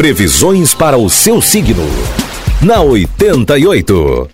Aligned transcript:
Previsões 0.00 0.72
para 0.72 0.96
o 0.96 1.10
seu 1.10 1.42
signo. 1.42 1.86
Na 2.62 2.80
88. 2.80 4.30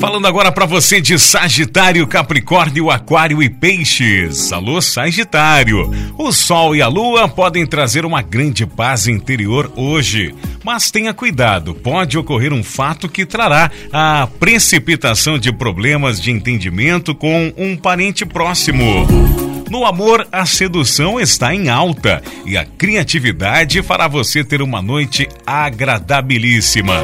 Falando 0.00 0.26
agora 0.26 0.50
para 0.50 0.66
você 0.66 1.00
de 1.00 1.16
Sagitário, 1.16 2.04
Capricórnio, 2.08 2.90
Aquário 2.90 3.40
e 3.40 3.48
Peixes. 3.48 4.52
Alô, 4.52 4.82
Sagitário. 4.82 5.88
O 6.18 6.32
Sol 6.32 6.74
e 6.74 6.82
a 6.82 6.88
Lua 6.88 7.28
podem 7.28 7.64
trazer 7.64 8.04
uma 8.04 8.22
grande 8.22 8.66
paz 8.66 9.06
interior 9.06 9.70
hoje. 9.76 10.34
Mas 10.64 10.90
tenha 10.90 11.14
cuidado, 11.14 11.76
pode 11.76 12.18
ocorrer 12.18 12.52
um 12.52 12.64
fato 12.64 13.08
que 13.08 13.24
trará 13.24 13.70
a 13.92 14.26
precipitação 14.40 15.38
de 15.38 15.52
problemas 15.52 16.20
de 16.20 16.32
entendimento 16.32 17.14
com 17.14 17.52
um 17.56 17.76
parente 17.76 18.26
próximo. 18.26 19.45
No 19.68 19.84
amor, 19.84 20.26
a 20.30 20.46
sedução 20.46 21.18
está 21.18 21.52
em 21.54 21.68
alta 21.68 22.22
e 22.44 22.56
a 22.56 22.64
criatividade 22.64 23.82
fará 23.82 24.06
você 24.06 24.44
ter 24.44 24.62
uma 24.62 24.80
noite 24.80 25.28
agradabilíssima. 25.44 26.94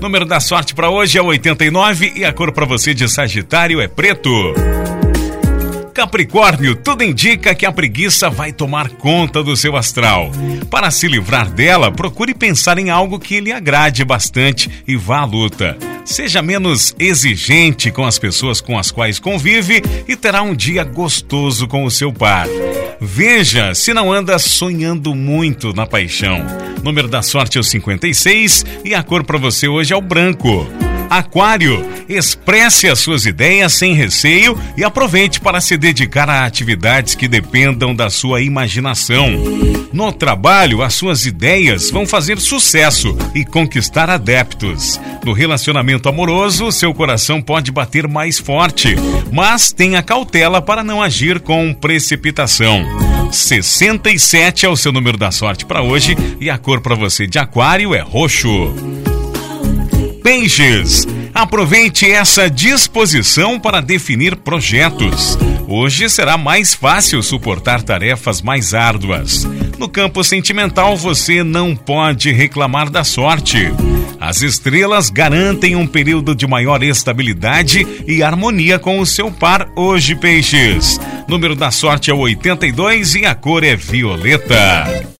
Número 0.00 0.24
da 0.24 0.40
sorte 0.40 0.74
para 0.74 0.90
hoje 0.90 1.18
é 1.18 1.22
89 1.22 2.14
e 2.16 2.24
a 2.24 2.32
cor 2.32 2.52
para 2.52 2.64
você 2.64 2.94
de 2.94 3.06
Sagitário 3.08 3.80
é 3.80 3.88
preto. 3.88 4.30
Capricórnio, 5.92 6.74
tudo 6.76 7.02
indica 7.02 7.54
que 7.54 7.64
a 7.64 7.72
preguiça 7.72 8.28
vai 8.28 8.52
tomar 8.52 8.90
conta 8.90 9.42
do 9.42 9.56
seu 9.56 9.76
astral. 9.76 10.30
Para 10.70 10.90
se 10.90 11.08
livrar 11.08 11.50
dela, 11.50 11.90
procure 11.90 12.34
pensar 12.34 12.78
em 12.78 12.90
algo 12.90 13.18
que 13.18 13.40
lhe 13.40 13.52
agrade 13.52 14.04
bastante 14.04 14.70
e 14.86 14.96
vá 14.96 15.20
à 15.20 15.24
luta. 15.24 15.76
Seja 16.06 16.40
menos 16.40 16.94
exigente 17.00 17.90
com 17.90 18.04
as 18.04 18.16
pessoas 18.16 18.60
com 18.60 18.78
as 18.78 18.92
quais 18.92 19.18
convive 19.18 19.82
e 20.06 20.14
terá 20.14 20.40
um 20.40 20.54
dia 20.54 20.84
gostoso 20.84 21.66
com 21.66 21.84
o 21.84 21.90
seu 21.90 22.12
par. 22.12 22.46
Veja 23.00 23.74
se 23.74 23.92
não 23.92 24.12
anda 24.12 24.38
sonhando 24.38 25.16
muito 25.16 25.72
na 25.72 25.84
paixão. 25.84 26.38
Número 26.82 27.08
da 27.08 27.22
sorte 27.22 27.58
é 27.58 27.60
o 27.60 27.64
56 27.64 28.64
e 28.84 28.94
a 28.94 29.02
cor 29.02 29.24
para 29.24 29.36
você 29.36 29.66
hoje 29.66 29.92
é 29.92 29.96
o 29.96 30.00
branco. 30.00 30.85
Aquário, 31.08 31.84
expresse 32.08 32.88
as 32.88 32.98
suas 32.98 33.26
ideias 33.26 33.74
sem 33.74 33.94
receio 33.94 34.58
e 34.76 34.84
aproveite 34.84 35.40
para 35.40 35.60
se 35.60 35.76
dedicar 35.76 36.28
a 36.28 36.44
atividades 36.44 37.14
que 37.14 37.28
dependam 37.28 37.94
da 37.94 38.10
sua 38.10 38.42
imaginação. 38.42 39.30
No 39.92 40.12
trabalho, 40.12 40.82
as 40.82 40.94
suas 40.94 41.26
ideias 41.26 41.90
vão 41.90 42.06
fazer 42.06 42.38
sucesso 42.38 43.16
e 43.34 43.44
conquistar 43.44 44.10
adeptos. 44.10 45.00
No 45.24 45.32
relacionamento 45.32 46.08
amoroso, 46.08 46.70
seu 46.70 46.92
coração 46.92 47.40
pode 47.40 47.72
bater 47.72 48.06
mais 48.06 48.38
forte, 48.38 48.94
mas 49.32 49.72
tenha 49.72 50.02
cautela 50.02 50.60
para 50.60 50.84
não 50.84 51.02
agir 51.02 51.40
com 51.40 51.72
precipitação. 51.72 52.84
67 53.30 54.66
é 54.66 54.68
o 54.68 54.76
seu 54.76 54.92
número 54.92 55.18
da 55.18 55.30
sorte 55.30 55.64
para 55.64 55.82
hoje 55.82 56.16
e 56.40 56.48
a 56.48 56.58
cor 56.58 56.80
para 56.80 56.94
você 56.94 57.26
de 57.26 57.38
Aquário 57.38 57.94
é 57.94 58.00
roxo. 58.00 58.95
Peixes. 60.26 61.06
Aproveite 61.32 62.10
essa 62.10 62.50
disposição 62.50 63.60
para 63.60 63.80
definir 63.80 64.34
projetos. 64.34 65.38
Hoje 65.68 66.10
será 66.10 66.36
mais 66.36 66.74
fácil 66.74 67.22
suportar 67.22 67.80
tarefas 67.80 68.42
mais 68.42 68.74
árduas. 68.74 69.44
No 69.78 69.88
campo 69.88 70.24
sentimental, 70.24 70.96
você 70.96 71.44
não 71.44 71.76
pode 71.76 72.32
reclamar 72.32 72.90
da 72.90 73.04
sorte. 73.04 73.72
As 74.18 74.42
estrelas 74.42 75.10
garantem 75.10 75.76
um 75.76 75.86
período 75.86 76.34
de 76.34 76.44
maior 76.44 76.82
estabilidade 76.82 77.86
e 78.04 78.20
harmonia 78.20 78.80
com 78.80 78.98
o 78.98 79.06
seu 79.06 79.30
par 79.30 79.68
hoje, 79.76 80.16
peixes. 80.16 80.98
Número 81.28 81.54
da 81.54 81.70
sorte 81.70 82.10
é 82.10 82.14
82 82.14 83.14
e 83.14 83.26
a 83.26 83.34
cor 83.36 83.62
é 83.62 83.76
violeta. 83.76 85.06